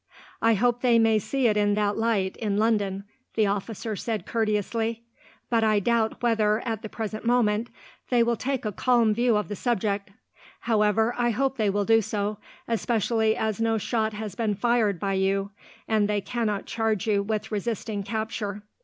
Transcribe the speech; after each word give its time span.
"I 0.41 0.55
hope 0.55 0.81
they 0.81 0.97
may 0.97 1.19
see 1.19 1.45
it 1.45 1.55
in 1.55 1.75
that 1.75 1.95
light, 1.95 2.35
in 2.37 2.57
London," 2.57 3.03
the 3.35 3.45
officer 3.45 3.95
said 3.95 4.25
courteously; 4.25 5.03
"but 5.47 5.63
I 5.63 5.79
doubt 5.79 6.23
whether, 6.23 6.59
at 6.67 6.81
the 6.81 6.89
present 6.89 7.23
moment, 7.23 7.69
they 8.09 8.23
will 8.23 8.35
take 8.35 8.65
a 8.65 8.71
calm 8.71 9.13
view 9.13 9.37
of 9.37 9.47
the 9.47 9.55
subject. 9.55 10.09
However, 10.61 11.13
I 11.19 11.29
hope 11.29 11.57
they 11.57 11.69
will 11.69 11.85
do 11.85 12.01
so, 12.01 12.39
especially 12.67 13.35
as 13.37 13.61
no 13.61 13.77
shot 13.77 14.13
has 14.13 14.33
been 14.33 14.55
fired 14.55 14.99
by 14.99 15.13
you, 15.13 15.51
and 15.87 16.09
they 16.09 16.19
cannot 16.19 16.65
charge 16.65 17.05
you 17.05 17.21
with 17.21 17.51
resisting 17.51 18.01
capture. 18.01 18.63